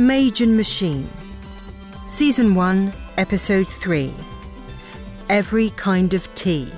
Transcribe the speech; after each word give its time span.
Mage 0.00 0.42
and 0.42 0.56
Machine. 0.56 1.10
Season 2.06 2.54
1, 2.54 2.94
Episode 3.16 3.68
3. 3.68 4.14
Every 5.28 5.70
Kind 5.70 6.14
of 6.14 6.32
Tea. 6.36 6.68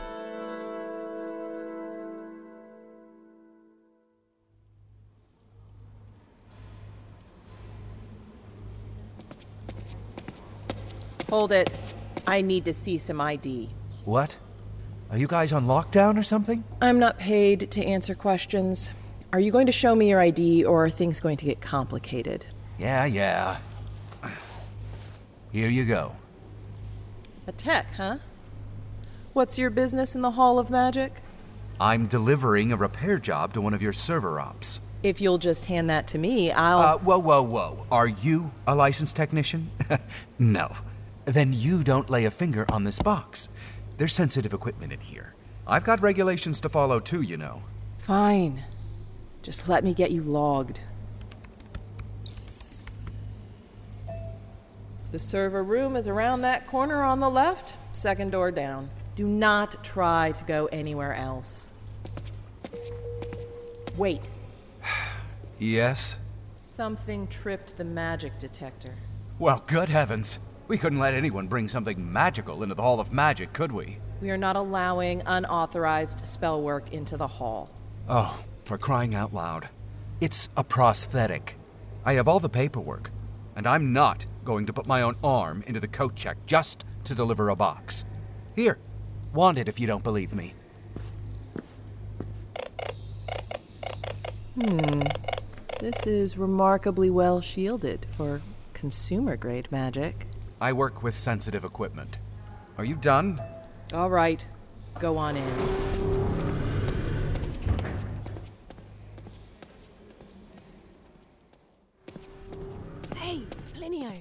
Hold 11.28 11.52
it. 11.52 11.78
I 12.26 12.40
need 12.40 12.64
to 12.64 12.72
see 12.72 12.96
some 12.96 13.20
ID. 13.20 13.68
What? 14.06 14.38
Are 15.10 15.18
you 15.18 15.26
guys 15.26 15.52
on 15.52 15.66
lockdown 15.66 16.16
or 16.16 16.22
something? 16.22 16.64
I'm 16.80 16.98
not 16.98 17.18
paid 17.18 17.70
to 17.72 17.84
answer 17.84 18.14
questions. 18.14 18.92
Are 19.34 19.40
you 19.40 19.52
going 19.52 19.66
to 19.66 19.72
show 19.72 19.94
me 19.94 20.08
your 20.08 20.20
ID 20.20 20.64
or 20.64 20.86
are 20.86 20.90
things 20.90 21.20
going 21.20 21.36
to 21.36 21.44
get 21.44 21.60
complicated? 21.60 22.46
Yeah, 22.80 23.04
yeah. 23.04 23.58
Here 25.52 25.68
you 25.68 25.84
go. 25.84 26.12
A 27.46 27.52
tech, 27.52 27.92
huh? 27.94 28.16
What's 29.34 29.58
your 29.58 29.68
business 29.68 30.14
in 30.14 30.22
the 30.22 30.30
Hall 30.30 30.58
of 30.58 30.70
Magic? 30.70 31.12
I'm 31.78 32.06
delivering 32.06 32.72
a 32.72 32.76
repair 32.76 33.18
job 33.18 33.52
to 33.52 33.60
one 33.60 33.74
of 33.74 33.82
your 33.82 33.92
server 33.92 34.40
ops. 34.40 34.80
If 35.02 35.20
you'll 35.20 35.36
just 35.36 35.66
hand 35.66 35.90
that 35.90 36.06
to 36.08 36.18
me, 36.18 36.52
I'll. 36.52 36.78
Uh, 36.78 36.98
whoa, 36.98 37.18
whoa, 37.18 37.42
whoa. 37.42 37.86
Are 37.92 38.08
you 38.08 38.50
a 38.66 38.74
licensed 38.74 39.14
technician? 39.14 39.70
no. 40.38 40.74
Then 41.26 41.52
you 41.52 41.84
don't 41.84 42.08
lay 42.08 42.24
a 42.24 42.30
finger 42.30 42.64
on 42.72 42.84
this 42.84 42.98
box. 42.98 43.50
There's 43.98 44.14
sensitive 44.14 44.54
equipment 44.54 44.94
in 44.94 45.00
here. 45.00 45.34
I've 45.66 45.84
got 45.84 46.00
regulations 46.00 46.60
to 46.60 46.70
follow 46.70 46.98
too, 46.98 47.20
you 47.20 47.36
know. 47.36 47.62
Fine. 47.98 48.64
Just 49.42 49.68
let 49.68 49.84
me 49.84 49.92
get 49.92 50.12
you 50.12 50.22
logged. 50.22 50.80
The 55.12 55.18
server 55.18 55.64
room 55.64 55.96
is 55.96 56.06
around 56.06 56.42
that 56.42 56.68
corner 56.68 57.02
on 57.02 57.18
the 57.18 57.28
left, 57.28 57.74
second 57.92 58.30
door 58.30 58.52
down. 58.52 58.90
Do 59.16 59.26
not 59.26 59.82
try 59.82 60.30
to 60.32 60.44
go 60.44 60.66
anywhere 60.66 61.14
else. 61.14 61.72
Wait. 63.96 64.28
Yes? 65.62 66.16
Something 66.58 67.26
tripped 67.26 67.76
the 67.76 67.84
magic 67.84 68.38
detector. 68.38 68.94
Well, 69.38 69.62
good 69.66 69.90
heavens. 69.90 70.38
We 70.68 70.78
couldn't 70.78 71.00
let 71.00 71.12
anyone 71.12 71.48
bring 71.48 71.68
something 71.68 72.10
magical 72.10 72.62
into 72.62 72.74
the 72.74 72.80
Hall 72.80 72.98
of 72.98 73.12
Magic, 73.12 73.52
could 73.52 73.70
we? 73.70 73.98
We 74.22 74.30
are 74.30 74.38
not 74.38 74.56
allowing 74.56 75.20
unauthorized 75.26 76.26
spell 76.26 76.62
work 76.62 76.94
into 76.94 77.18
the 77.18 77.26
hall. 77.26 77.68
Oh, 78.08 78.42
for 78.64 78.78
crying 78.78 79.14
out 79.14 79.34
loud. 79.34 79.68
It's 80.22 80.48
a 80.56 80.64
prosthetic. 80.64 81.56
I 82.06 82.14
have 82.14 82.26
all 82.26 82.40
the 82.40 82.48
paperwork, 82.48 83.10
and 83.54 83.66
I'm 83.66 83.92
not 83.92 84.24
going 84.50 84.66
to 84.66 84.72
put 84.72 84.84
my 84.88 85.02
own 85.02 85.14
arm 85.22 85.62
into 85.68 85.78
the 85.78 85.86
coat 85.86 86.16
check 86.16 86.36
just 86.44 86.84
to 87.04 87.14
deliver 87.14 87.50
a 87.50 87.54
box. 87.54 88.04
Here, 88.56 88.78
want 89.32 89.58
it 89.58 89.68
if 89.68 89.78
you 89.78 89.86
don't 89.86 90.02
believe 90.02 90.34
me. 90.34 90.54
Hmm. 94.56 95.02
This 95.78 96.04
is 96.04 96.36
remarkably 96.36 97.10
well 97.10 97.40
shielded 97.40 98.06
for 98.16 98.42
consumer 98.74 99.36
grade 99.36 99.70
magic. 99.70 100.26
I 100.60 100.72
work 100.72 101.00
with 101.04 101.16
sensitive 101.16 101.62
equipment. 101.62 102.18
Are 102.76 102.84
you 102.84 102.96
done? 102.96 103.40
All 103.94 104.10
right, 104.10 104.44
go 104.98 105.16
on 105.16 105.36
in. 105.36 106.00
Hey, 113.16 113.42
Plinio. 113.74 114.12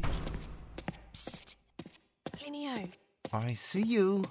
Psst. 1.13 1.55
Plinio. 2.37 2.89
I 3.31 3.53
see 3.69 3.83
you. 3.83 4.23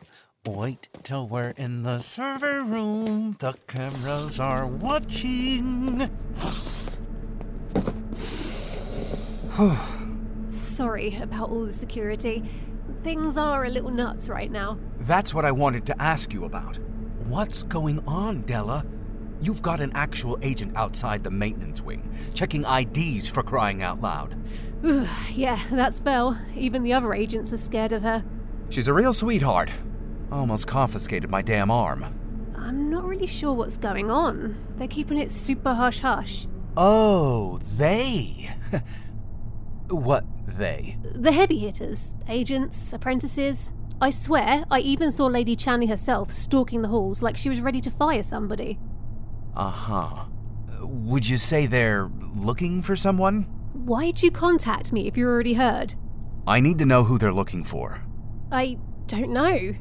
Wait 0.45 0.89
till 1.05 1.29
we're 1.29 1.51
in 1.51 1.85
the 1.85 2.01
server 2.01 2.61
room. 2.61 3.37
The 3.39 3.55
cameras 3.69 4.41
are 4.41 4.67
watching. 4.67 6.11
Sorry 10.51 11.17
about 11.19 11.51
all 11.51 11.67
the 11.67 11.73
security. 11.73 12.51
Things 13.05 13.37
are 13.37 13.65
a 13.65 13.71
little 13.71 13.93
nuts 13.93 14.29
right 14.29 14.51
now. 14.51 14.77
That's 14.99 15.33
what 15.33 15.45
I 15.45 15.53
wanted 15.53 15.87
to 15.87 16.03
ask 16.03 16.33
you 16.33 16.45
about. 16.45 16.81
What's 17.29 17.63
going 17.63 18.01
on, 18.09 18.43
Della? 18.43 18.85
You've 19.41 19.63
got 19.63 19.79
an 19.79 19.93
actual 19.95 20.37
agent 20.43 20.77
outside 20.77 21.23
the 21.23 21.31
maintenance 21.31 21.81
wing, 21.81 22.13
checking 22.35 22.65
IDs 22.65 23.29
for 23.29 23.45
crying 23.45 23.85
out 23.85 24.01
loud. 24.01 24.35
yeah, 25.33 25.63
that's 25.71 26.01
Belle. 26.01 26.41
Even 26.57 26.83
the 26.83 26.93
other 26.93 27.15
agents 27.15 27.53
are 27.53 27.57
scared 27.57 27.93
of 27.93 28.03
her. 28.03 28.25
She's 28.71 28.89
a 28.89 28.93
real 28.93 29.13
sweetheart. 29.13 29.71
Almost 30.31 30.67
confiscated 30.67 31.31
my 31.31 31.43
damn 31.43 31.71
arm. 31.71 32.05
I'm 32.57 32.91
not 32.91 33.05
really 33.05 33.27
sure 33.27 33.55
what's 33.55 33.79
going 33.79 34.11
on. 34.11 34.57
They're 34.77 34.89
keeping 34.89 35.19
it 35.19 35.31
super 35.31 35.73
hush 35.73 36.01
hush. 36.01 36.47
Oh, 36.77 37.59
they. 37.77 38.51
what 39.89 40.25
they? 40.47 40.99
The 41.03 41.33
heavy 41.33 41.59
hitters, 41.59 42.15
agents, 42.29 42.93
apprentices. 42.93 43.73
I 44.01 44.11
swear, 44.11 44.65
I 44.71 44.81
even 44.81 45.11
saw 45.11 45.27
Lady 45.27 45.57
Chandley 45.57 45.89
herself 45.89 46.31
stalking 46.31 46.83
the 46.83 46.89
halls 46.89 47.23
like 47.23 47.37
she 47.37 47.49
was 47.49 47.61
ready 47.61 47.81
to 47.81 47.91
fire 47.91 48.23
somebody. 48.23 48.79
Uh 49.57 49.71
huh. 49.71 50.25
Would 50.83 51.29
you 51.29 51.37
say 51.37 51.67
they're 51.67 52.11
looking 52.37 52.83
for 52.83 52.95
someone? 52.95 53.45
Why'd 53.73 54.23
you 54.23 54.31
contact 54.31 54.93
me 54.93 55.09
if 55.09 55.17
you 55.17 55.27
already 55.27 55.55
heard? 55.55 55.95
I 56.47 56.61
need 56.61 56.79
to 56.79 56.87
know 56.87 57.05
who 57.05 57.19
they're 57.19 57.33
looking 57.33 57.65
for. 57.65 58.05
I 58.51 58.79
don't 59.07 59.31
know. 59.31 59.75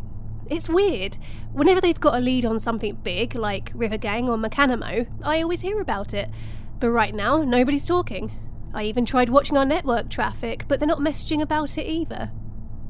It's 0.49 0.69
weird. 0.69 1.17
Whenever 1.51 1.81
they've 1.81 1.99
got 1.99 2.15
a 2.15 2.19
lead 2.19 2.45
on 2.45 2.59
something 2.59 2.95
big, 2.95 3.35
like 3.35 3.71
River 3.73 3.97
Gang 3.97 4.29
or 4.29 4.37
Mechanimo, 4.37 5.07
I 5.23 5.41
always 5.41 5.61
hear 5.61 5.79
about 5.79 6.13
it. 6.13 6.29
But 6.79 6.91
right 6.91 7.13
now, 7.13 7.43
nobody's 7.43 7.85
talking. 7.85 8.31
I 8.73 8.83
even 8.83 9.05
tried 9.05 9.29
watching 9.29 9.57
our 9.57 9.65
network 9.65 10.09
traffic, 10.09 10.65
but 10.67 10.79
they're 10.79 10.87
not 10.87 10.99
messaging 10.99 11.41
about 11.41 11.77
it 11.77 11.87
either. 11.87 12.31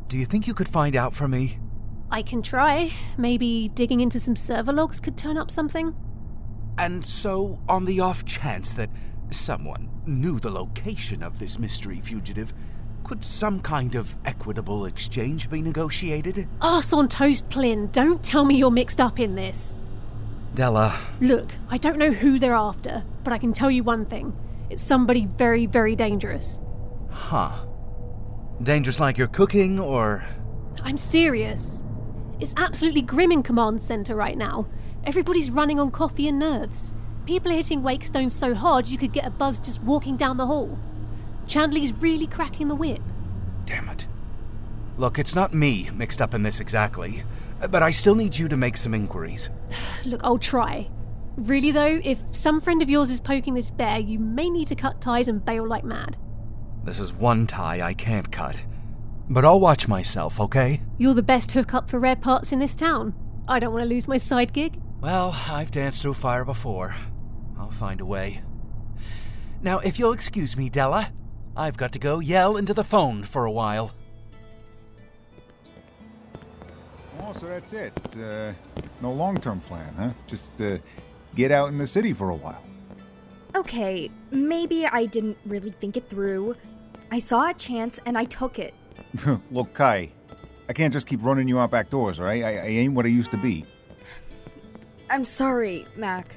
Do 0.08 0.18
you 0.18 0.26
think 0.26 0.48
you 0.48 0.54
could 0.54 0.70
find 0.70 0.96
out 0.96 1.14
for 1.14 1.28
me? 1.28 1.60
I 2.10 2.22
can 2.22 2.42
try. 2.42 2.92
Maybe 3.18 3.70
digging 3.74 4.00
into 4.00 4.20
some 4.20 4.36
server 4.36 4.74
logs 4.74 5.00
could 5.00 5.18
turn 5.18 5.38
up 5.38 5.52
something. 5.52 5.96
And 6.78 7.04
so, 7.04 7.60
on 7.68 7.86
the 7.86 8.00
off 8.00 8.24
chance 8.26 8.72
that 8.72 8.90
someone 9.30 9.90
knew 10.06 10.40
the 10.40 10.52
location 10.52 11.24
of 11.24 11.40
this 11.40 11.60
mystery 11.60 12.00
fugitive, 12.00 12.54
could 13.08 13.24
some 13.24 13.62
kind 13.62 13.96
of 13.96 14.16
equitable 14.26 14.86
exchange 14.86 15.50
be 15.50 15.62
negotiated? 15.62 16.48
Arse 16.62 16.92
on 16.92 17.08
toast, 17.08 17.50
Plin. 17.50 17.88
Don't 17.92 18.22
tell 18.22 18.44
me 18.44 18.58
you're 18.58 18.70
mixed 18.70 19.00
up 19.00 19.20
in 19.20 19.36
this. 19.36 19.74
Della. 20.54 21.00
Look, 21.22 21.54
I 21.70 21.78
don't 21.78 21.98
know 21.98 22.12
who 22.12 22.38
they're 22.38 22.54
after, 22.54 23.04
but 23.24 23.32
I 23.32 23.38
can 23.38 23.54
tell 23.54 23.72
you 23.72 23.84
one 23.84 24.06
thing. 24.06 24.36
It's 24.70 24.84
somebody 24.84 25.26
very, 25.26 25.66
very 25.66 25.96
dangerous. 25.96 26.60
Huh. 27.10 27.66
Dangerous 28.62 29.00
like 29.00 29.18
you're 29.18 29.28
cooking, 29.28 29.80
or. 29.80 30.26
I'm 30.84 30.98
serious. 30.98 31.84
It's 32.40 32.54
absolutely 32.58 33.02
grim 33.04 33.32
in 33.32 33.42
Command 33.42 33.82
Center 33.82 34.16
right 34.16 34.38
now. 34.38 34.68
Everybody's 35.06 35.50
running 35.50 35.80
on 35.80 35.92
coffee 35.92 36.28
and 36.28 36.40
nerves. 36.40 36.94
People 37.26 37.52
are 37.52 37.56
hitting 37.56 37.82
Wakestones 37.82 38.32
so 38.32 38.54
hard 38.54 38.88
you 38.88 38.98
could 38.98 39.14
get 39.14 39.26
a 39.26 39.30
buzz 39.30 39.60
just 39.60 39.82
walking 39.84 40.18
down 40.18 40.38
the 40.38 40.46
hall. 40.46 40.78
Chandley's 41.48 41.94
really 41.94 42.28
cracking 42.28 42.68
the 42.68 42.76
whip. 42.76 43.02
Damn 43.66 43.90
it. 43.90 44.06
Look, 44.98 45.20
it's 45.20 45.36
not 45.36 45.54
me 45.54 45.90
mixed 45.94 46.22
up 46.22 46.34
in 46.34 46.44
this 46.44 46.60
exactly, 46.60 47.24
but 47.70 47.84
I 47.84 47.92
still 47.92 48.16
need 48.16 48.38
you 48.38 48.48
to 48.48 48.58
make 48.58 48.78
some 48.78 48.94
inquiries. 48.94 49.50
Look, 50.06 50.22
I'll 50.24 50.40
try. 50.40 50.90
Really, 51.38 51.72
though, 51.72 52.02
if 52.04 52.24
some 52.32 52.60
friend 52.60 52.82
of 52.82 52.90
yours 52.90 53.12
is 53.12 53.20
poking 53.20 53.54
this 53.54 53.70
bear, 53.70 54.00
you 54.00 54.18
may 54.18 54.50
need 54.50 54.68
to 54.70 54.76
cut 54.76 55.00
ties 55.00 55.28
and 55.28 55.46
bail 55.46 55.68
like 55.68 55.84
mad. 55.84 56.18
This 56.84 57.00
is 57.00 57.14
one 57.14 57.46
tie 57.46 57.82
I 57.82 57.94
can't 57.94 58.32
cut. 58.32 58.64
But 59.30 59.46
I'll 59.46 59.60
watch 59.60 59.88
myself, 59.88 60.40
okay? 60.40 60.82
You're 60.98 61.14
the 61.14 61.22
best 61.22 61.52
hookup 61.52 61.90
for 61.90 62.00
rare 62.00 62.16
parts 62.16 62.52
in 62.52 62.60
this 62.60 62.74
town. 62.74 63.14
I 63.48 63.60
don't 63.60 63.74
want 63.74 63.84
to 63.84 63.90
lose 63.90 64.08
my 64.08 64.18
side 64.18 64.52
gig. 64.52 64.80
Well, 65.00 65.36
I've 65.50 65.70
danced 65.70 66.02
through 66.02 66.16
fire 66.16 66.44
before. 66.44 66.96
I'll 67.60 67.72
find 67.72 68.02
a 68.02 68.06
way. 68.06 68.42
Now, 69.62 69.80
if 69.80 70.00
you'll 70.00 70.14
excuse 70.14 70.58
me, 70.58 70.70
Della, 70.70 71.12
I've 71.58 71.76
got 71.76 71.92
to 71.94 72.00
go 72.00 72.20
yell 72.20 72.58
into 72.58 72.74
the 72.74 72.84
phone 72.84 73.24
for 73.24 73.46
a 73.46 73.52
while. 73.52 73.92
Oh, 77.22 77.34
so 77.34 77.48
that's 77.48 77.74
it. 77.74 77.94
Uh, 78.16 78.54
no 79.02 79.12
long 79.12 79.38
term 79.38 79.60
plan, 79.62 79.92
huh? 79.98 80.12
Just 80.28 80.62
uh, 80.62 80.78
get 81.36 81.52
out 81.52 81.70
in 81.70 81.80
the 81.80 81.88
city 81.88 82.14
for 82.14 82.30
a 82.30 82.36
while. 82.36 82.62
Okay, 83.56 84.12
maybe 84.30 84.86
I 84.86 85.08
didn't 85.08 85.38
really 85.48 85.72
think 85.72 85.98
it 85.98 86.08
through. 86.08 86.56
I 87.12 87.18
saw 87.18 87.50
a 87.50 87.54
chance 87.56 88.00
and 88.06 88.18
I 88.18 88.26
took 88.26 88.60
it. 88.60 88.76
Look, 89.52 89.74
Kai, 89.74 90.12
I 90.70 90.74
can't 90.74 90.94
just 90.94 91.08
keep 91.08 91.24
running 91.24 91.48
you 91.48 91.60
out 91.60 91.72
back 91.72 91.90
doors, 91.90 92.20
all 92.20 92.26
right? 92.26 92.44
I, 92.44 92.58
I 92.58 92.68
ain't 92.68 92.94
what 92.94 93.06
I 93.06 93.10
used 93.10 93.32
to 93.32 93.38
be. 93.38 93.66
I'm 95.10 95.24
sorry, 95.24 95.88
Mac. 95.96 96.36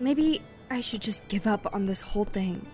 Maybe 0.00 0.42
I 0.70 0.82
should 0.82 1.00
just 1.00 1.26
give 1.28 1.46
up 1.46 1.74
on 1.74 1.86
this 1.86 2.02
whole 2.02 2.24
thing. 2.26 2.66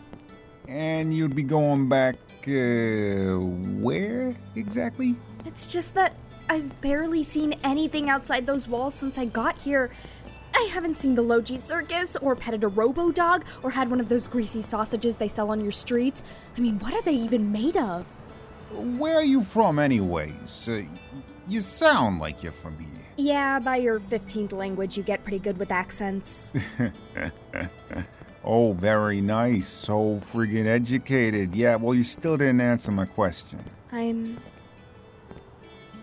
And 0.68 1.14
you'd 1.14 1.36
be 1.36 1.42
going 1.42 1.88
back, 1.88 2.16
uh, 2.46 3.38
where 3.80 4.34
exactly? 4.56 5.14
It's 5.44 5.66
just 5.66 5.94
that 5.94 6.14
I've 6.48 6.80
barely 6.80 7.22
seen 7.22 7.54
anything 7.64 8.08
outside 8.08 8.46
those 8.46 8.66
walls 8.68 8.94
since 8.94 9.18
I 9.18 9.26
got 9.26 9.58
here. 9.58 9.90
I 10.56 10.68
haven't 10.72 10.96
seen 10.96 11.14
the 11.14 11.22
Logi 11.22 11.58
Circus, 11.58 12.16
or 12.16 12.36
petted 12.36 12.62
a 12.62 12.68
robo 12.68 13.10
dog, 13.10 13.44
or 13.62 13.70
had 13.70 13.90
one 13.90 14.00
of 14.00 14.08
those 14.08 14.28
greasy 14.28 14.62
sausages 14.62 15.16
they 15.16 15.28
sell 15.28 15.50
on 15.50 15.60
your 15.60 15.72
streets. 15.72 16.22
I 16.56 16.60
mean, 16.60 16.78
what 16.78 16.94
are 16.94 17.02
they 17.02 17.14
even 17.14 17.50
made 17.50 17.76
of? 17.76 18.06
Where 18.98 19.16
are 19.16 19.24
you 19.24 19.42
from, 19.42 19.78
anyways? 19.78 20.68
Uh, 20.68 20.82
you 21.48 21.60
sound 21.60 22.20
like 22.20 22.42
you're 22.42 22.52
from 22.52 22.78
here. 22.78 22.88
Yeah, 23.16 23.58
by 23.58 23.76
your 23.76 24.00
15th 24.00 24.52
language, 24.52 24.96
you 24.96 25.02
get 25.02 25.22
pretty 25.22 25.38
good 25.38 25.58
with 25.58 25.70
accents. 25.70 26.52
Oh, 28.44 28.72
very 28.72 29.20
nice. 29.20 29.66
So 29.66 30.16
friggin' 30.16 30.66
educated. 30.66 31.54
Yeah, 31.54 31.76
well, 31.76 31.94
you 31.94 32.04
still 32.04 32.36
didn't 32.36 32.60
answer 32.60 32.90
my 32.90 33.06
question. 33.06 33.58
I'm. 33.90 34.36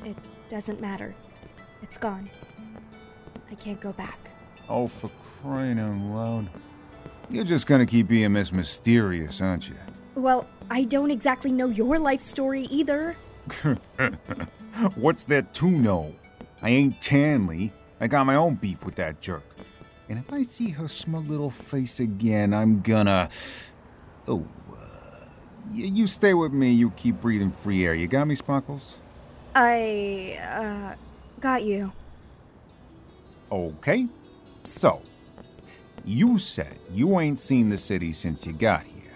It 0.04 0.16
doesn't 0.50 0.82
matter. 0.82 1.14
It's 1.84 1.98
gone. 1.98 2.28
I 3.52 3.56
can't 3.56 3.80
go 3.80 3.92
back. 3.94 4.18
Oh, 4.68 4.88
for 4.88 5.12
crying 5.42 5.80
out 5.80 5.96
loud. 5.96 6.48
You're 7.30 7.46
just 7.46 7.68
gonna 7.68 7.86
keep 7.86 8.08
being 8.08 8.34
Miss 8.34 8.52
Mysterious, 8.52 9.40
aren't 9.42 9.70
you? 9.70 9.76
Well, 10.16 10.48
I 10.70 10.84
don't 10.84 11.12
exactly 11.12 11.52
know 11.52 11.68
your 11.68 12.00
life 12.00 12.22
story 12.22 12.64
either. 12.64 13.16
What's 14.96 15.26
that 15.26 15.54
to 15.56 15.70
know? 15.70 16.14
I 16.62 16.70
ain't 16.70 17.00
Chandley. 17.02 17.72
I 18.00 18.08
got 18.08 18.26
my 18.26 18.36
own 18.36 18.56
beef 18.56 18.84
with 18.84 18.96
that 18.96 19.22
jerk. 19.22 19.44
And 20.12 20.20
if 20.20 20.34
I 20.34 20.44
see 20.44 20.72
her 20.72 20.90
smug 20.90 21.30
little 21.30 21.50
face 21.50 22.02
again, 22.02 22.54
I'm 22.54 22.82
gonna. 22.82 23.30
Oh, 24.28 24.46
uh, 24.70 24.76
you 25.72 26.06
stay 26.06 26.34
with 26.34 26.52
me. 26.52 26.70
You 26.70 26.92
keep 26.98 27.22
breathing 27.22 27.50
free 27.50 27.86
air. 27.86 27.94
You 27.94 28.08
got 28.08 28.28
me, 28.28 28.36
Sparkles? 28.36 28.98
I, 29.56 30.38
uh, 30.44 30.96
got 31.40 31.64
you. 31.64 31.94
Okay. 33.54 34.06
So, 34.66 35.02
you 36.04 36.38
said 36.38 36.76
you 36.92 37.18
ain't 37.22 37.40
seen 37.40 37.70
the 37.70 37.78
city 37.78 38.12
since 38.12 38.46
you 38.46 38.52
got 38.52 38.84
here. 38.84 39.14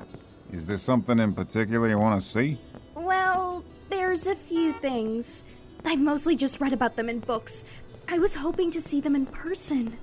Is 0.54 0.66
there 0.66 0.78
something 0.78 1.20
in 1.20 1.34
particular 1.34 1.90
you 1.90 2.00
want 2.00 2.22
to 2.22 2.26
see? 2.26 2.58
Well, 2.94 3.66
there's 3.90 4.28
a 4.28 4.36
few 4.36 4.72
things. 4.72 5.44
I've 5.84 6.00
mostly 6.00 6.38
just 6.38 6.62
read 6.62 6.72
about 6.72 6.96
them 6.96 7.10
in 7.10 7.20
books. 7.20 7.66
I 8.08 8.18
was 8.18 8.36
hoping 8.36 8.72
to 8.72 8.80
see 8.80 9.02
them 9.02 9.14
in 9.14 9.26
person. 9.26 9.98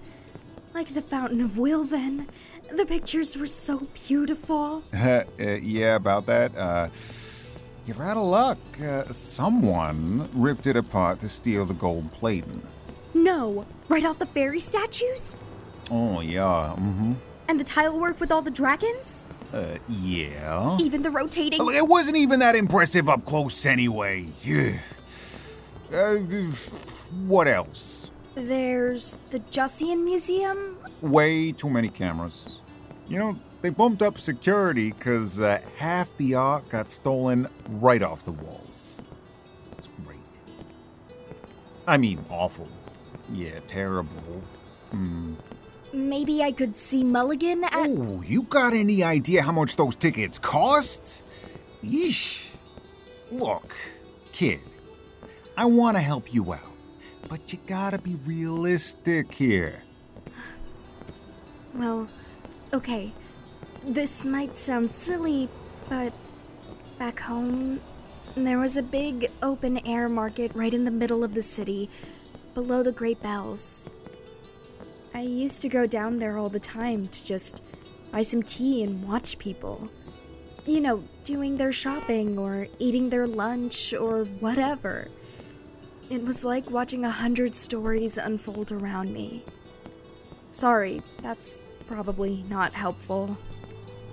Like 0.74 0.94
the 0.94 1.02
Fountain 1.02 1.40
of 1.40 1.50
Wilven. 1.52 2.26
The 2.70 2.86
pictures 2.86 3.36
were 3.36 3.46
so 3.46 3.86
beautiful. 4.06 4.82
uh, 4.94 5.24
yeah, 5.38 5.96
about 5.96 6.26
that. 6.26 6.56
Uh, 6.56 6.88
you're 7.86 8.02
out 8.02 8.16
of 8.16 8.24
luck. 8.24 8.58
Uh, 8.80 9.04
someone 9.12 10.28
ripped 10.32 10.66
it 10.66 10.76
apart 10.76 11.20
to 11.20 11.28
steal 11.28 11.66
the 11.66 11.74
gold 11.74 12.10
plating. 12.12 12.62
No, 13.12 13.66
right 13.88 14.04
off 14.04 14.19
the 14.19 14.26
fairy 14.26 14.60
statues? 14.60 15.38
Oh, 15.90 16.20
yeah. 16.20 16.74
Mm-hmm. 16.78 17.12
And 17.48 17.60
the 17.60 17.64
tile 17.64 17.98
work 17.98 18.19
with 18.20 18.32
all 18.32 18.40
the 18.40 18.50
dragons? 18.50 19.26
Uh, 19.52 19.76
yeah. 19.88 20.78
Even 20.80 21.02
the 21.02 21.10
rotating. 21.10 21.60
It 21.60 21.86
wasn't 21.86 22.16
even 22.16 22.40
that 22.40 22.56
impressive 22.56 23.08
up 23.08 23.24
close 23.26 23.66
anyway. 23.66 24.26
Yeah. 24.42 24.78
Uh, 25.92 26.16
what 27.26 27.46
else? 27.46 28.10
There's 28.34 29.19
the 29.31 29.40
Jussian 29.40 30.05
Museum? 30.05 30.76
Way 31.00 31.52
too 31.52 31.69
many 31.69 31.88
cameras. 31.88 32.61
You 33.08 33.19
know, 33.19 33.37
they 33.61 33.70
bumped 33.70 34.02
up 34.02 34.19
security 34.19 34.93
because 34.93 35.40
uh, 35.40 35.61
half 35.76 36.08
the 36.17 36.34
art 36.34 36.69
got 36.69 36.90
stolen 36.90 37.49
right 37.69 38.02
off 38.02 38.25
the 38.25 38.32
walls. 38.32 39.02
It's 39.79 39.88
great. 40.05 40.19
I 41.87 41.96
mean, 41.99 42.25
awful. 42.31 42.69
Yeah, 43.32 43.58
terrible. 43.69 44.43
Hmm. 44.90 45.34
Maybe 45.93 46.43
I 46.43 46.52
could 46.52 46.75
see 46.75 47.05
Mulligan 47.05 47.64
at. 47.64 47.73
Oh, 47.75 48.23
you 48.26 48.43
got 48.43 48.73
any 48.73 49.02
idea 49.02 49.43
how 49.43 49.52
much 49.52 49.76
those 49.76 49.94
tickets 49.94 50.38
cost? 50.38 51.23
Yeesh. 51.84 52.46
Look, 53.31 53.75
kid, 54.32 54.61
I 55.56 55.67
want 55.67 55.96
to 55.96 56.00
help 56.02 56.32
you 56.32 56.52
out, 56.52 56.71
but 57.32 57.50
you 57.50 57.58
gotta 57.67 57.96
be 57.96 58.14
realistic 58.26 59.32
here. 59.32 59.81
Well, 61.73 62.06
okay. 62.75 63.11
This 63.82 64.26
might 64.26 64.58
sound 64.58 64.90
silly, 64.90 65.49
but 65.88 66.12
back 66.99 67.20
home, 67.20 67.81
there 68.37 68.58
was 68.58 68.76
a 68.76 68.82
big 68.82 69.31
open 69.43 69.79
air 69.87 70.11
market 70.11 70.55
right 70.55 70.75
in 70.75 70.84
the 70.84 70.90
middle 70.90 71.25
of 71.25 71.32
the 71.32 71.40
city, 71.40 71.88
below 72.52 72.82
the 72.82 72.93
Great 72.93 73.23
Bells. 73.23 73.88
I 75.14 75.23
used 75.23 75.62
to 75.62 75.70
go 75.70 75.87
down 75.87 76.19
there 76.19 76.37
all 76.37 76.50
the 76.50 76.61
time 76.61 77.08
to 77.08 77.25
just 77.25 77.64
buy 78.11 78.20
some 78.20 78.43
tea 78.43 78.82
and 78.82 79.08
watch 79.08 79.38
people. 79.38 79.88
You 80.67 80.82
know, 80.82 81.02
doing 81.25 81.56
their 81.56 81.73
shopping 81.73 82.37
or 82.37 82.67
eating 82.79 83.08
their 83.08 83.26
lunch 83.26 83.94
or 83.94 84.25
whatever. 84.25 85.08
It 86.12 86.22
was 86.26 86.44
like 86.44 86.70
watching 86.70 87.06
a 87.06 87.10
hundred 87.10 87.54
stories 87.54 88.18
unfold 88.18 88.70
around 88.70 89.14
me. 89.14 89.42
Sorry, 90.50 91.00
that's 91.22 91.58
probably 91.86 92.44
not 92.50 92.74
helpful. 92.74 93.28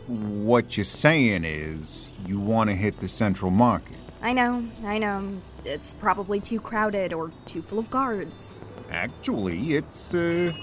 What 0.08 0.78
you're 0.78 0.86
saying 0.86 1.44
is 1.44 2.10
you 2.26 2.40
want 2.40 2.70
to 2.70 2.76
hit 2.78 2.98
the 3.02 3.10
central 3.10 3.52
market. 3.52 3.98
I 4.22 4.32
know, 4.32 4.66
I 4.86 4.98
know. 4.98 5.42
It's 5.66 5.94
probably 5.94 6.40
too 6.40 6.62
crowded 6.62 7.12
or 7.12 7.32
too 7.46 7.62
full 7.62 7.80
of 7.80 7.90
guards. 7.90 8.62
Actually, 8.90 9.74
it's, 9.74 10.14
uh. 10.14 10.54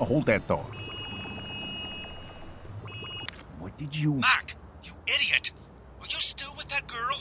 oh, 0.00 0.04
hold 0.04 0.26
that 0.26 0.42
thought. 0.42 0.70
What 3.58 3.74
did 3.78 3.96
you. 3.96 4.16
Mac, 4.16 4.54
you 4.82 4.92
idiot! 5.06 5.52
Are 5.98 6.06
you 6.06 6.18
still 6.18 6.52
with 6.58 6.68
that 6.68 6.86
girl? 6.88 7.20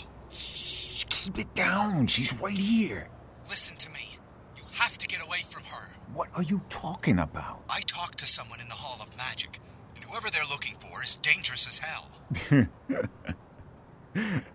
Keep 1.23 1.39
it 1.39 1.53
down. 1.53 2.05
She's 2.07 2.37
right 2.41 2.51
here. 2.51 3.07
Listen 3.43 3.77
to 3.77 3.89
me. 3.91 4.17
You 4.57 4.63
have 4.73 4.97
to 4.97 5.07
get 5.07 5.25
away 5.25 5.37
from 5.49 5.63
her. 5.63 5.93
What 6.13 6.27
are 6.35 6.43
you 6.43 6.61
talking 6.67 7.17
about? 7.17 7.63
I 7.69 7.79
talked 7.87 8.17
to 8.17 8.25
someone 8.25 8.59
in 8.59 8.67
the 8.67 8.73
Hall 8.73 9.01
of 9.01 9.15
Magic, 9.15 9.57
and 9.95 10.03
whoever 10.03 10.29
they're 10.29 10.43
looking 10.51 10.75
for 10.81 11.01
is 11.01 11.15
dangerous 11.15 11.65
as 11.65 11.79
hell. 11.79 12.67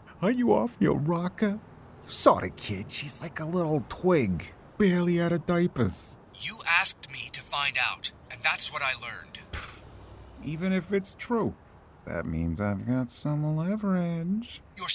Are 0.22 0.30
you 0.30 0.52
off 0.52 0.76
your 0.78 0.98
rocker? 0.98 1.58
You 2.06 2.12
saw 2.12 2.38
the 2.40 2.50
kid. 2.50 2.92
She's 2.92 3.22
like 3.22 3.40
a 3.40 3.46
little 3.46 3.82
twig, 3.88 4.52
barely 4.76 5.22
out 5.22 5.32
of 5.32 5.46
diapers. 5.46 6.18
You 6.34 6.58
asked 6.68 7.10
me 7.10 7.30
to 7.32 7.40
find 7.40 7.78
out, 7.80 8.12
and 8.30 8.42
that's 8.42 8.70
what 8.70 8.82
I 8.82 8.92
learned. 9.00 9.38
Even 10.44 10.74
if 10.74 10.92
it's 10.92 11.14
true, 11.14 11.54
that 12.08 12.24
means 12.24 12.60
I've 12.60 12.86
got 12.86 13.10
some 13.10 13.56
leverage. 13.56 14.62
You're 14.76 14.87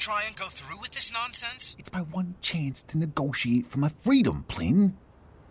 try 0.00 0.24
and 0.26 0.34
go 0.34 0.46
through 0.46 0.80
with 0.80 0.90
this 0.92 1.12
nonsense? 1.12 1.76
It's 1.78 1.92
my 1.92 2.00
one 2.00 2.34
chance 2.40 2.82
to 2.84 2.98
negotiate 2.98 3.66
for 3.66 3.78
my 3.78 3.90
freedom, 3.90 4.44
Plin. 4.48 4.96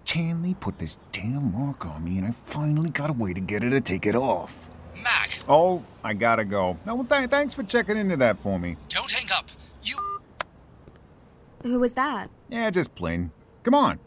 Chandley 0.05 0.59
put 0.59 0.79
this 0.79 0.97
damn 1.11 1.53
mark 1.53 1.85
on 1.85 2.03
me, 2.03 2.17
and 2.17 2.25
I 2.27 2.31
finally 2.31 2.89
got 2.89 3.11
a 3.11 3.13
way 3.13 3.31
to 3.33 3.39
get 3.39 3.61
her 3.61 3.69
to 3.69 3.79
take 3.79 4.07
it 4.07 4.15
off. 4.15 4.69
Mac, 5.03 5.37
Oh, 5.47 5.83
I 6.03 6.13
gotta 6.15 6.43
go. 6.43 6.77
No, 6.85 6.95
well, 6.95 7.05
th- 7.05 7.29
thanks 7.29 7.53
for 7.53 7.61
checking 7.63 7.95
into 7.95 8.17
that 8.17 8.39
for 8.39 8.59
me. 8.59 8.75
don't 8.89 9.09
hang 9.11 9.27
up. 9.37 9.45
You. 9.83 9.97
Who 11.61 11.79
was 11.79 11.93
that? 11.93 12.29
Yeah, 12.49 12.69
just 12.71 12.95
Plin. 12.95 13.31
Come 13.63 13.75
on. 13.75 13.99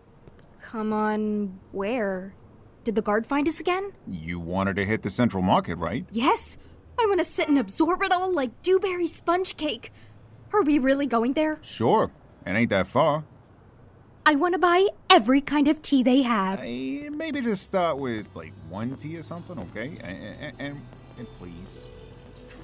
Come 0.62 0.92
on, 0.92 1.58
where? 1.70 2.34
Did 2.82 2.96
the 2.96 3.02
guard 3.02 3.26
find 3.26 3.46
us 3.46 3.60
again? 3.60 3.92
You 4.08 4.40
wanted 4.40 4.74
to 4.76 4.84
hit 4.84 5.02
the 5.02 5.10
central 5.10 5.42
market, 5.42 5.76
right? 5.76 6.04
Yes! 6.10 6.58
I 6.98 7.06
want 7.06 7.20
to 7.20 7.24
sit 7.24 7.48
and 7.48 7.58
absorb 7.58 8.02
it 8.02 8.10
all 8.12 8.32
like 8.32 8.60
dewberry 8.62 9.06
sponge 9.06 9.56
cake. 9.56 9.92
Are 10.52 10.62
we 10.62 10.78
really 10.78 11.06
going 11.06 11.32
there? 11.32 11.58
Sure. 11.62 12.10
It 12.46 12.50
ain't 12.50 12.70
that 12.70 12.86
far. 12.86 13.24
I 14.26 14.34
want 14.34 14.52
to 14.54 14.58
buy 14.58 14.88
every 15.08 15.40
kind 15.40 15.66
of 15.66 15.80
tea 15.82 16.02
they 16.02 16.22
have. 16.22 16.60
Eh, 16.62 17.08
maybe 17.08 17.40
just 17.40 17.62
start 17.62 17.98
with 17.98 18.36
like 18.36 18.52
one 18.68 18.96
tea 18.96 19.16
or 19.16 19.22
something, 19.22 19.58
okay? 19.58 19.96
And, 20.02 20.36
and, 20.40 20.60
and, 20.60 20.80
and 21.18 21.26
please, 21.38 21.88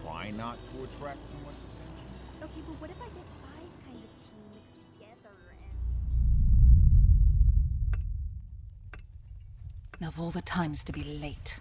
try 0.02 0.30
not 0.33 0.59
to 0.66 0.85
attract 0.85 1.18
too 1.30 1.38
much 1.45 1.54
attention. 1.64 2.07
Okay, 2.42 2.61
but 2.66 2.80
what 2.80 2.90
if 2.90 3.00
I 3.00 3.07
get 3.07 3.25
five 3.42 3.71
kinds 3.87 4.04
of 4.04 4.11
tea 4.16 4.37
mixed 4.54 4.78
together 4.92 5.35
and. 10.00 10.09
Of 10.09 10.21
all 10.21 10.30
the 10.30 10.42
times 10.42 10.85
to 10.85 10.92
be 10.92 11.02
late. 11.02 11.61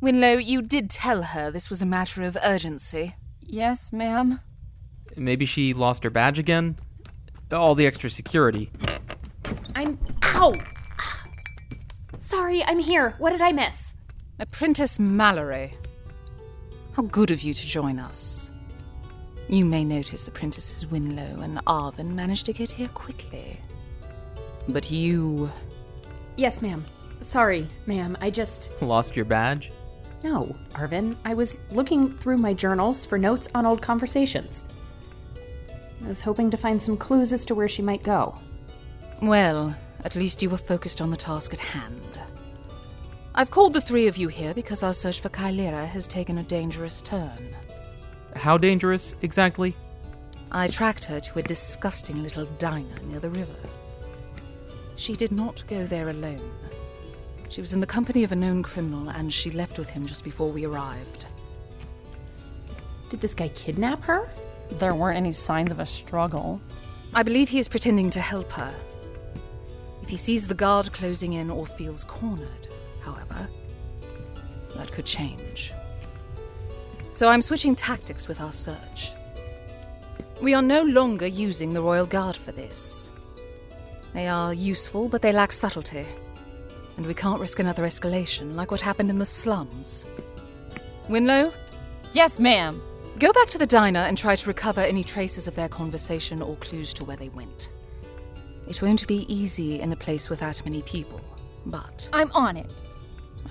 Winlow, 0.00 0.36
you 0.36 0.60
did 0.60 0.90
tell 0.90 1.22
her 1.22 1.50
this 1.50 1.70
was 1.70 1.80
a 1.80 1.86
matter 1.86 2.22
of 2.22 2.36
urgency. 2.42 3.14
Yes, 3.52 3.92
ma'am. 3.92 4.40
Maybe 5.14 5.44
she 5.44 5.74
lost 5.74 6.04
her 6.04 6.10
badge 6.10 6.38
again? 6.38 6.78
All 7.52 7.74
the 7.74 7.86
extra 7.86 8.08
security. 8.08 8.70
I'm. 9.74 9.98
Ow! 10.22 10.54
Sorry, 12.16 12.64
I'm 12.64 12.78
here. 12.78 13.14
What 13.18 13.28
did 13.28 13.42
I 13.42 13.52
miss? 13.52 13.94
Apprentice 14.38 14.98
Mallory. 14.98 15.74
How 16.94 17.02
good 17.02 17.30
of 17.30 17.42
you 17.42 17.52
to 17.52 17.66
join 17.66 17.98
us. 17.98 18.52
You 19.50 19.66
may 19.66 19.84
notice 19.84 20.28
apprentices 20.28 20.86
Winlow 20.86 21.42
and 21.42 21.58
Arvin 21.66 22.14
managed 22.14 22.46
to 22.46 22.54
get 22.54 22.70
here 22.70 22.88
quickly. 22.88 23.60
But 24.66 24.90
you. 24.90 25.52
Yes, 26.38 26.62
ma'am. 26.62 26.82
Sorry, 27.20 27.68
ma'am. 27.84 28.16
I 28.22 28.30
just. 28.30 28.70
Lost 28.80 29.14
your 29.14 29.26
badge? 29.26 29.72
No, 30.22 30.54
Arvin. 30.72 31.16
I 31.24 31.34
was 31.34 31.56
looking 31.70 32.10
through 32.10 32.38
my 32.38 32.54
journals 32.54 33.04
for 33.04 33.18
notes 33.18 33.48
on 33.54 33.66
old 33.66 33.82
conversations. 33.82 34.64
I 36.04 36.08
was 36.08 36.20
hoping 36.20 36.50
to 36.50 36.56
find 36.56 36.80
some 36.80 36.96
clues 36.96 37.32
as 37.32 37.44
to 37.46 37.54
where 37.54 37.68
she 37.68 37.82
might 37.82 38.02
go. 38.02 38.38
Well, 39.20 39.74
at 40.04 40.16
least 40.16 40.42
you 40.42 40.50
were 40.50 40.58
focused 40.58 41.00
on 41.00 41.10
the 41.10 41.16
task 41.16 41.52
at 41.52 41.60
hand. 41.60 42.20
I've 43.34 43.50
called 43.50 43.72
the 43.72 43.80
three 43.80 44.08
of 44.08 44.16
you 44.16 44.28
here 44.28 44.52
because 44.52 44.82
our 44.82 44.92
search 44.92 45.20
for 45.20 45.28
Kylera 45.28 45.86
has 45.86 46.06
taken 46.06 46.38
a 46.38 46.42
dangerous 46.42 47.00
turn. 47.00 47.56
How 48.36 48.58
dangerous, 48.58 49.14
exactly? 49.22 49.74
I 50.50 50.68
tracked 50.68 51.04
her 51.06 51.20
to 51.20 51.38
a 51.38 51.42
disgusting 51.42 52.22
little 52.22 52.44
diner 52.58 52.98
near 53.06 53.20
the 53.20 53.30
river. 53.30 53.54
She 54.96 55.14
did 55.14 55.32
not 55.32 55.64
go 55.66 55.86
there 55.86 56.10
alone. 56.10 56.50
She 57.52 57.60
was 57.60 57.74
in 57.74 57.80
the 57.80 57.86
company 57.86 58.24
of 58.24 58.32
a 58.32 58.36
known 58.36 58.62
criminal, 58.62 59.10
and 59.10 59.30
she 59.30 59.50
left 59.50 59.78
with 59.78 59.90
him 59.90 60.06
just 60.06 60.24
before 60.24 60.50
we 60.50 60.64
arrived. 60.64 61.26
Did 63.10 63.20
this 63.20 63.34
guy 63.34 63.48
kidnap 63.48 64.02
her? 64.04 64.30
There 64.70 64.94
weren't 64.94 65.18
any 65.18 65.32
signs 65.32 65.70
of 65.70 65.78
a 65.78 65.84
struggle. 65.84 66.62
I 67.12 67.22
believe 67.22 67.50
he 67.50 67.58
is 67.58 67.68
pretending 67.68 68.08
to 68.12 68.20
help 68.20 68.50
her. 68.52 68.74
If 70.00 70.08
he 70.08 70.16
sees 70.16 70.46
the 70.46 70.54
guard 70.54 70.94
closing 70.94 71.34
in 71.34 71.50
or 71.50 71.66
feels 71.66 72.04
cornered, 72.04 72.68
however, 73.02 73.46
that 74.74 74.90
could 74.90 75.04
change. 75.04 75.74
So 77.10 77.28
I'm 77.28 77.42
switching 77.42 77.76
tactics 77.76 78.28
with 78.28 78.40
our 78.40 78.52
search. 78.52 79.12
We 80.40 80.54
are 80.54 80.62
no 80.62 80.80
longer 80.84 81.26
using 81.26 81.74
the 81.74 81.82
Royal 81.82 82.06
Guard 82.06 82.34
for 82.34 82.52
this. 82.52 83.10
They 84.14 84.26
are 84.26 84.54
useful, 84.54 85.10
but 85.10 85.20
they 85.20 85.32
lack 85.32 85.52
subtlety. 85.52 86.06
And 87.02 87.08
we 87.08 87.14
can't 87.14 87.40
risk 87.40 87.58
another 87.58 87.82
escalation 87.82 88.54
like 88.54 88.70
what 88.70 88.80
happened 88.80 89.10
in 89.10 89.18
the 89.18 89.26
slums. 89.26 90.06
Winlow? 91.08 91.52
Yes, 92.12 92.38
ma'am. 92.38 92.80
Go 93.18 93.32
back 93.32 93.48
to 93.48 93.58
the 93.58 93.66
diner 93.66 93.98
and 93.98 94.16
try 94.16 94.36
to 94.36 94.46
recover 94.46 94.82
any 94.82 95.02
traces 95.02 95.48
of 95.48 95.56
their 95.56 95.68
conversation 95.68 96.40
or 96.40 96.54
clues 96.58 96.92
to 96.92 97.04
where 97.04 97.16
they 97.16 97.28
went. 97.30 97.72
It 98.68 98.80
won't 98.80 99.04
be 99.08 99.26
easy 99.26 99.80
in 99.80 99.92
a 99.92 99.96
place 99.96 100.30
without 100.30 100.64
many 100.64 100.82
people, 100.82 101.20
but. 101.66 102.08
I'm 102.12 102.30
on 102.30 102.56
it. 102.56 102.70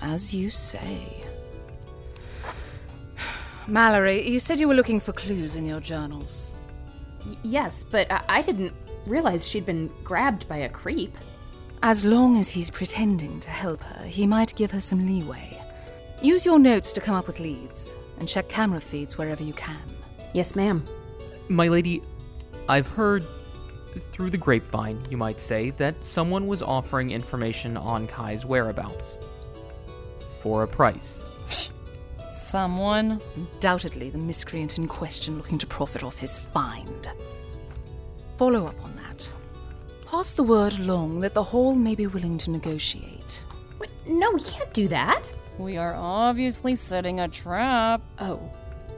As 0.00 0.32
you 0.32 0.48
say. 0.48 1.22
Mallory, 3.66 4.26
you 4.26 4.38
said 4.38 4.60
you 4.60 4.68
were 4.68 4.74
looking 4.74 4.98
for 4.98 5.12
clues 5.12 5.56
in 5.56 5.66
your 5.66 5.80
journals. 5.80 6.54
Y- 7.26 7.36
yes, 7.42 7.84
but 7.84 8.10
I-, 8.10 8.24
I 8.30 8.40
didn't 8.40 8.72
realize 9.06 9.46
she'd 9.46 9.66
been 9.66 9.90
grabbed 10.02 10.48
by 10.48 10.56
a 10.56 10.70
creep. 10.70 11.14
As 11.84 12.04
long 12.04 12.38
as 12.38 12.48
he's 12.48 12.70
pretending 12.70 13.40
to 13.40 13.50
help 13.50 13.82
her, 13.82 14.06
he 14.06 14.24
might 14.24 14.54
give 14.54 14.70
her 14.70 14.80
some 14.80 15.04
leeway. 15.04 15.60
Use 16.22 16.46
your 16.46 16.60
notes 16.60 16.92
to 16.92 17.00
come 17.00 17.16
up 17.16 17.26
with 17.26 17.40
leads, 17.40 17.96
and 18.20 18.28
check 18.28 18.48
camera 18.48 18.80
feeds 18.80 19.18
wherever 19.18 19.42
you 19.42 19.52
can. 19.54 19.82
Yes, 20.32 20.54
ma'am. 20.54 20.84
My 21.48 21.66
lady, 21.66 22.00
I've 22.68 22.86
heard 22.86 23.24
through 24.12 24.30
the 24.30 24.38
grapevine, 24.38 25.02
you 25.10 25.16
might 25.16 25.40
say, 25.40 25.70
that 25.70 26.04
someone 26.04 26.46
was 26.46 26.62
offering 26.62 27.10
information 27.10 27.76
on 27.76 28.06
Kai's 28.06 28.46
whereabouts. 28.46 29.18
For 30.38 30.62
a 30.62 30.68
price. 30.68 31.20
Someone? 32.30 33.20
Undoubtedly 33.34 34.08
the 34.08 34.18
miscreant 34.18 34.78
in 34.78 34.86
question 34.86 35.36
looking 35.36 35.58
to 35.58 35.66
profit 35.66 36.04
off 36.04 36.20
his 36.20 36.38
find. 36.38 37.10
Follow 38.36 38.66
up 38.66 38.76
on 38.76 38.81
that. 38.81 38.81
Pass 40.12 40.32
the 40.32 40.42
word 40.42 40.78
along 40.78 41.20
that 41.20 41.32
the 41.32 41.42
Hall 41.42 41.74
may 41.74 41.94
be 41.94 42.06
willing 42.06 42.36
to 42.36 42.50
negotiate. 42.50 43.46
But 43.78 43.88
no, 44.06 44.30
we 44.30 44.42
can't 44.42 44.70
do 44.74 44.86
that. 44.88 45.22
We 45.58 45.78
are 45.78 45.94
obviously 45.94 46.74
setting 46.74 47.20
a 47.20 47.28
trap. 47.28 48.02
Oh, 48.18 48.38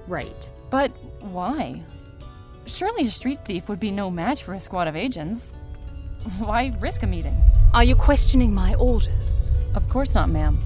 right. 0.08 0.50
But 0.70 0.90
why? 1.20 1.84
Surely 2.66 3.04
a 3.04 3.10
street 3.10 3.44
thief 3.44 3.68
would 3.68 3.78
be 3.78 3.92
no 3.92 4.10
match 4.10 4.42
for 4.42 4.54
a 4.54 4.58
squad 4.58 4.88
of 4.88 4.96
agents. 4.96 5.54
Why 6.38 6.72
risk 6.80 7.04
a 7.04 7.06
meeting? 7.06 7.40
Are 7.74 7.84
you 7.84 7.94
questioning 7.94 8.52
my 8.52 8.74
orders? 8.74 9.56
Of 9.76 9.88
course 9.88 10.16
not, 10.16 10.30
ma'am. 10.30 10.58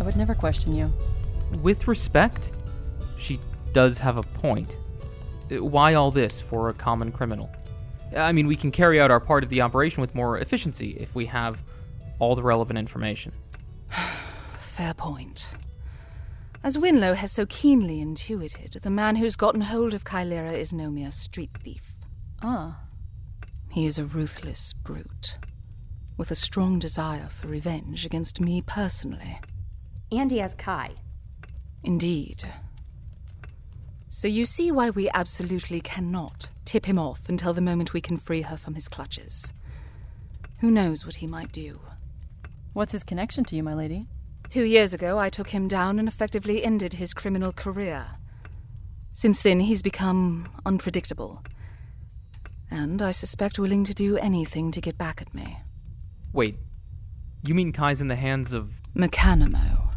I 0.00 0.04
would 0.04 0.16
never 0.16 0.34
question 0.34 0.74
you. 0.74 0.90
With 1.60 1.86
respect, 1.86 2.50
she 3.18 3.38
does 3.74 3.98
have 3.98 4.16
a 4.16 4.22
point. 4.22 4.74
Uh, 5.54 5.62
Why 5.62 5.92
all 5.92 6.10
this 6.10 6.40
for 6.40 6.70
a 6.70 6.72
common 6.72 7.12
criminal? 7.12 7.50
I 8.16 8.32
mean, 8.32 8.46
we 8.46 8.56
can 8.56 8.70
carry 8.70 9.00
out 9.00 9.10
our 9.10 9.20
part 9.20 9.44
of 9.44 9.50
the 9.50 9.62
operation 9.62 10.00
with 10.00 10.14
more 10.14 10.38
efficiency 10.38 10.90
if 11.00 11.14
we 11.14 11.26
have 11.26 11.62
all 12.18 12.34
the 12.34 12.42
relevant 12.42 12.78
information. 12.78 13.32
Fair 14.58 14.94
point. 14.94 15.52
As 16.64 16.78
Winlow 16.78 17.14
has 17.14 17.32
so 17.32 17.44
keenly 17.46 18.00
intuited, 18.00 18.78
the 18.82 18.90
man 18.90 19.16
who's 19.16 19.34
gotten 19.34 19.62
hold 19.62 19.94
of 19.94 20.04
Kylera 20.04 20.52
is 20.52 20.72
no 20.72 20.90
mere 20.90 21.10
street 21.10 21.50
thief. 21.62 21.94
Ah. 22.42 22.80
He 23.70 23.86
is 23.86 23.98
a 23.98 24.04
ruthless 24.04 24.72
brute, 24.72 25.38
with 26.16 26.30
a 26.30 26.36
strong 26.36 26.78
desire 26.78 27.28
for 27.28 27.48
revenge 27.48 28.06
against 28.06 28.40
me 28.40 28.62
personally. 28.62 29.40
And 30.12 30.30
he 30.30 30.38
has 30.38 30.54
Kai. 30.54 30.90
Indeed. 31.82 32.44
So 34.14 34.28
you 34.28 34.44
see 34.44 34.70
why 34.70 34.90
we 34.90 35.08
absolutely 35.14 35.80
cannot 35.80 36.50
tip 36.66 36.84
him 36.84 36.98
off 36.98 37.30
until 37.30 37.54
the 37.54 37.62
moment 37.62 37.94
we 37.94 38.02
can 38.02 38.18
free 38.18 38.42
her 38.42 38.58
from 38.58 38.74
his 38.74 38.86
clutches. 38.86 39.54
Who 40.60 40.70
knows 40.70 41.06
what 41.06 41.16
he 41.16 41.26
might 41.26 41.50
do? 41.50 41.80
What's 42.74 42.92
his 42.92 43.04
connection 43.04 43.42
to 43.44 43.56
you, 43.56 43.62
my 43.62 43.72
lady? 43.72 44.06
Two 44.50 44.64
years 44.64 44.92
ago, 44.92 45.18
I 45.18 45.30
took 45.30 45.48
him 45.48 45.66
down 45.66 45.98
and 45.98 46.06
effectively 46.06 46.62
ended 46.62 46.92
his 46.92 47.14
criminal 47.14 47.52
career. 47.52 48.06
Since 49.14 49.40
then, 49.40 49.60
he's 49.60 49.80
become 49.80 50.46
unpredictable. 50.66 51.42
And 52.70 53.00
I 53.00 53.12
suspect 53.12 53.58
willing 53.58 53.82
to 53.84 53.94
do 53.94 54.18
anything 54.18 54.72
to 54.72 54.80
get 54.82 54.98
back 54.98 55.22
at 55.22 55.34
me. 55.34 55.60
Wait, 56.34 56.58
you 57.42 57.54
mean 57.54 57.72
Kai's 57.72 58.02
in 58.02 58.08
the 58.08 58.16
hands 58.16 58.52
of. 58.52 58.74
Mechanimo. 58.94 59.91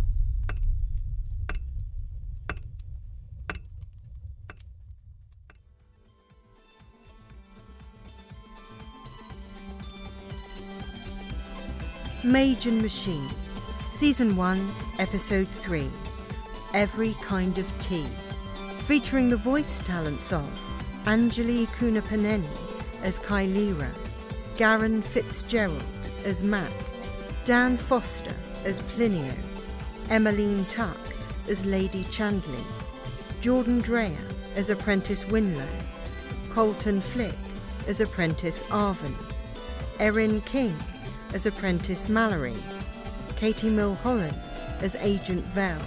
Mage 12.26 12.66
and 12.66 12.82
Machine, 12.82 13.30
Season 13.92 14.36
1, 14.36 14.76
Episode 14.98 15.48
3 15.48 15.88
Every 16.74 17.14
Kind 17.22 17.60
of 17.60 17.72
Tea, 17.80 18.08
featuring 18.80 19.30
the 19.30 19.38
voice 19.38 19.80
talents 19.82 20.34
of 20.34 20.50
Anjali 21.04 21.68
Kunapaneni 21.68 22.50
as 23.04 23.20
Kylera, 23.20 23.92
Garen 24.58 25.04
Fitzgerald 25.04 25.84
as 26.24 26.42
Mac, 26.44 26.72
Dan 27.44 27.78
Foster 27.78 28.36
as 28.64 28.80
Plinio, 28.80 29.38
Emmeline 30.10 30.66
Tuck 30.66 30.98
as 31.48 31.64
Lady 31.64 32.06
Chandley, 32.06 32.64
Jordan 33.40 33.82
Dreyer 33.82 34.28
as 34.56 34.72
Apprentice 34.72 35.26
Winlow, 35.26 35.70
Colton 36.50 37.02
Flick 37.02 37.38
as 37.86 38.02
Apprentice 38.02 38.64
Arvin, 38.64 39.14
Erin 40.00 40.42
King 40.42 40.76
as 41.36 41.46
Apprentice 41.46 42.08
Mallory, 42.08 42.56
Katie 43.36 43.70
Milholland 43.70 44.34
as 44.82 44.96
Agent 45.02 45.44
Vel, 45.48 45.82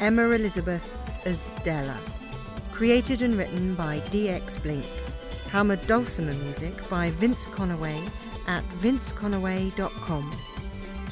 Emma 0.00 0.30
Elizabeth 0.30 0.96
as 1.26 1.50
Della. 1.64 1.98
Created 2.70 3.22
and 3.22 3.34
written 3.34 3.74
by 3.74 3.98
DX 4.10 4.62
Blink. 4.62 4.86
Hammered 5.50 5.84
dulcimer 5.88 6.32
music 6.34 6.88
by 6.88 7.10
Vince 7.10 7.48
Conaway 7.48 8.08
at 8.46 8.64
vinceconaway.com. 8.80 10.38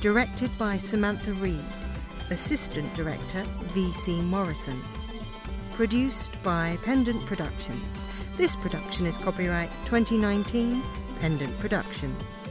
Directed 0.01 0.57
by 0.57 0.77
Samantha 0.77 1.33
Reed. 1.35 1.65
Assistant 2.31 2.95
Director 2.95 3.43
V.C. 3.75 4.23
Morrison. 4.23 4.81
Produced 5.75 6.41
by 6.45 6.79
Pendant 6.85 7.27
Productions. 7.27 8.07
This 8.37 8.55
production 8.57 9.07
is 9.07 9.19
copyright 9.19 9.71
2019 9.87 10.83
Pendant 11.21 11.59
Productions. 11.59 12.51